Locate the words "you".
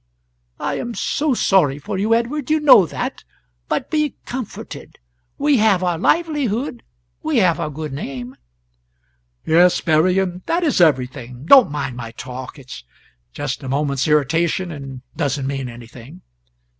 1.95-2.15, 2.49-2.59